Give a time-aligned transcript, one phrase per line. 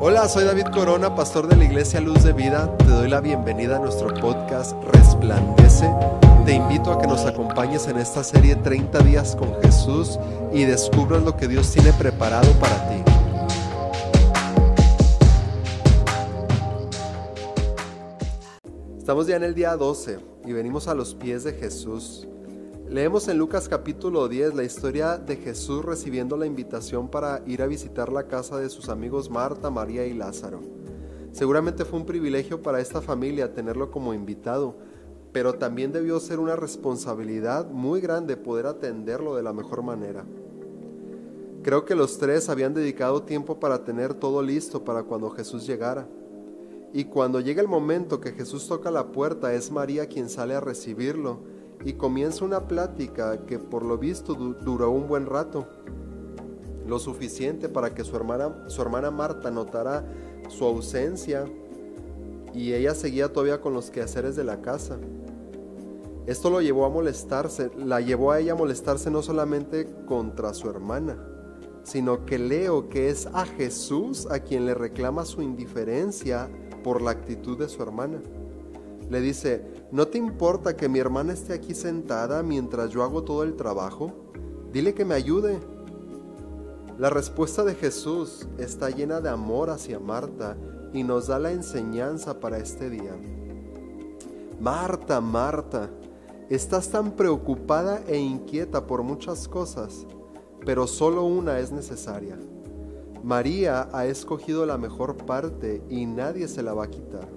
[0.00, 2.72] Hola, soy David Corona, pastor de la Iglesia Luz de Vida.
[2.78, 5.90] Te doy la bienvenida a nuestro podcast Resplandece.
[6.46, 10.20] Te invito a que nos acompañes en esta serie 30 días con Jesús
[10.52, 13.02] y descubras lo que Dios tiene preparado para ti.
[18.98, 22.28] Estamos ya en el día 12 y venimos a los pies de Jesús.
[22.90, 27.66] Leemos en Lucas capítulo 10 la historia de Jesús recibiendo la invitación para ir a
[27.66, 30.62] visitar la casa de sus amigos Marta, María y Lázaro.
[31.32, 34.74] Seguramente fue un privilegio para esta familia tenerlo como invitado,
[35.32, 40.24] pero también debió ser una responsabilidad muy grande poder atenderlo de la mejor manera.
[41.62, 46.08] Creo que los tres habían dedicado tiempo para tener todo listo para cuando Jesús llegara.
[46.94, 50.60] Y cuando llega el momento que Jesús toca la puerta, es María quien sale a
[50.60, 55.66] recibirlo y comienza una plática que por lo visto duró un buen rato,
[56.86, 60.04] lo suficiente para que su hermana, su hermana Marta notara
[60.48, 61.44] su ausencia
[62.54, 64.98] y ella seguía todavía con los quehaceres de la casa.
[66.26, 70.68] Esto lo llevó a molestarse, la llevó a ella a molestarse no solamente contra su
[70.68, 71.16] hermana,
[71.84, 76.50] sino que leo que es a Jesús a quien le reclama su indiferencia
[76.84, 78.20] por la actitud de su hermana.
[79.10, 83.42] Le dice, ¿no te importa que mi hermana esté aquí sentada mientras yo hago todo
[83.42, 84.12] el trabajo?
[84.72, 85.58] Dile que me ayude.
[86.98, 90.56] La respuesta de Jesús está llena de amor hacia Marta
[90.92, 93.16] y nos da la enseñanza para este día.
[94.60, 95.88] Marta, Marta,
[96.50, 100.06] estás tan preocupada e inquieta por muchas cosas,
[100.66, 102.36] pero solo una es necesaria.
[103.22, 107.28] María ha escogido la mejor parte y nadie se la va a quitar.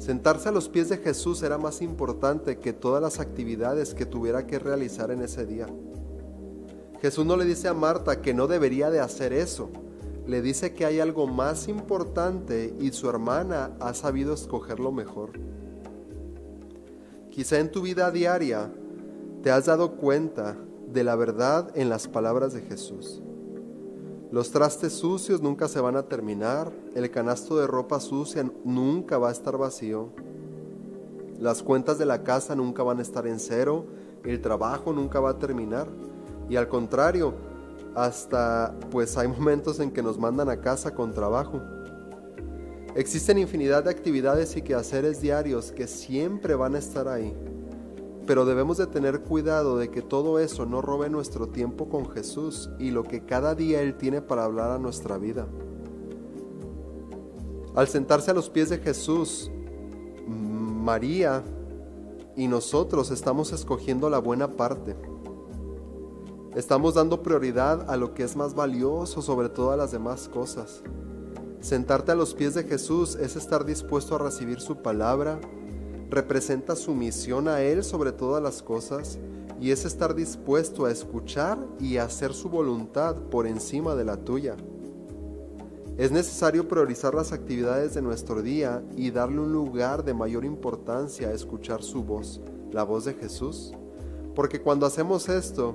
[0.00, 4.46] Sentarse a los pies de Jesús era más importante que todas las actividades que tuviera
[4.46, 5.66] que realizar en ese día.
[7.02, 9.68] Jesús no le dice a Marta que no debería de hacer eso,
[10.26, 15.32] le dice que hay algo más importante y su hermana ha sabido escogerlo mejor.
[17.30, 18.72] Quizá en tu vida diaria
[19.42, 20.56] te has dado cuenta
[20.90, 23.20] de la verdad en las palabras de Jesús.
[24.32, 29.28] Los trastes sucios nunca se van a terminar, el canasto de ropa sucia nunca va
[29.28, 30.10] a estar vacío,
[31.40, 33.86] las cuentas de la casa nunca van a estar en cero,
[34.22, 35.88] el trabajo nunca va a terminar.
[36.48, 37.34] Y al contrario,
[37.96, 41.60] hasta pues hay momentos en que nos mandan a casa con trabajo.
[42.94, 47.34] Existen infinidad de actividades y quehaceres diarios que siempre van a estar ahí
[48.30, 52.70] pero debemos de tener cuidado de que todo eso no robe nuestro tiempo con Jesús
[52.78, 55.48] y lo que cada día Él tiene para hablar a nuestra vida.
[57.74, 59.50] Al sentarse a los pies de Jesús,
[60.28, 61.42] María
[62.36, 64.94] y nosotros estamos escogiendo la buena parte.
[66.54, 70.84] Estamos dando prioridad a lo que es más valioso sobre todas las demás cosas.
[71.58, 75.40] Sentarte a los pies de Jesús es estar dispuesto a recibir su palabra,
[76.10, 79.18] representa sumisión a Él sobre todas las cosas
[79.60, 84.56] y es estar dispuesto a escuchar y hacer su voluntad por encima de la tuya.
[85.96, 91.28] Es necesario priorizar las actividades de nuestro día y darle un lugar de mayor importancia
[91.28, 92.40] a escuchar su voz,
[92.72, 93.72] la voz de Jesús,
[94.34, 95.74] porque cuando hacemos esto,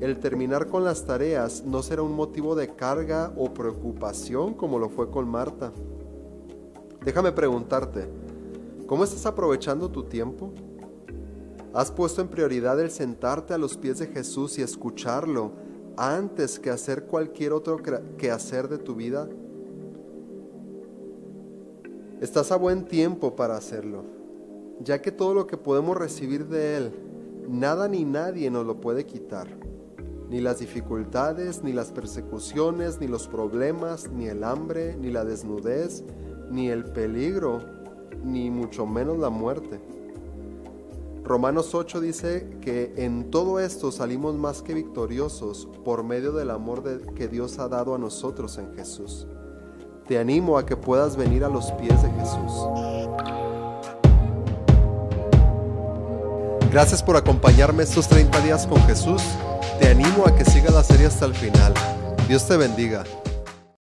[0.00, 4.88] el terminar con las tareas no será un motivo de carga o preocupación como lo
[4.88, 5.72] fue con Marta.
[7.04, 8.08] Déjame preguntarte,
[8.92, 10.52] ¿Cómo estás aprovechando tu tiempo?
[11.72, 15.52] ¿Has puesto en prioridad el sentarte a los pies de Jesús y escucharlo
[15.96, 17.78] antes que hacer cualquier otro
[18.18, 19.30] quehacer de tu vida?
[22.20, 24.04] Estás a buen tiempo para hacerlo,
[24.78, 26.92] ya que todo lo que podemos recibir de Él,
[27.48, 29.48] nada ni nadie nos lo puede quitar.
[30.28, 36.04] Ni las dificultades, ni las persecuciones, ni los problemas, ni el hambre, ni la desnudez,
[36.50, 37.80] ni el peligro
[38.24, 39.80] ni mucho menos la muerte.
[41.24, 46.82] Romanos 8 dice que en todo esto salimos más que victoriosos por medio del amor
[47.14, 49.26] que Dios ha dado a nosotros en Jesús.
[50.08, 52.52] Te animo a que puedas venir a los pies de Jesús.
[56.72, 59.22] Gracias por acompañarme estos 30 días con Jesús.
[59.78, 61.72] Te animo a que sigas la serie hasta el final.
[62.26, 63.04] Dios te bendiga.